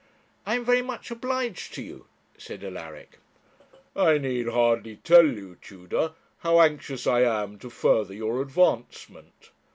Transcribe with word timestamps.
'I 0.47 0.55
am 0.55 0.65
very 0.65 0.81
much 0.81 1.11
obliged 1.11 1.75
to 1.75 1.83
you,' 1.83 2.07
said 2.35 2.63
Alaric. 2.63 3.19
'I 3.95 4.17
need 4.17 4.47
hardly 4.47 4.95
tell 4.95 5.27
you, 5.27 5.57
Tudor, 5.61 6.13
how 6.39 6.59
anxious 6.59 7.05
I 7.05 7.19
am 7.21 7.59
to 7.59 7.69
further 7.69 8.15
your 8.15 8.41
advancement. 8.41 9.51